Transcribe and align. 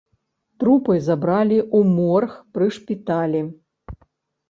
Трупы 0.63 0.95
забралі 1.09 1.59
ў 1.77 1.93
морг 2.01 2.31
пры 2.59 2.73
шпіталі. 2.81 3.47